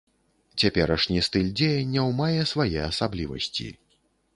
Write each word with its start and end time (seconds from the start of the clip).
Цяперашні 0.63 1.19
стыль 1.29 1.53
дзеянняў 1.61 2.13
мае 2.25 2.41
свае 2.57 2.79
асаблівасці. 2.91 3.75